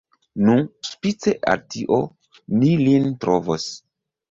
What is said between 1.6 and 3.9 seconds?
tio, ni lin trovos.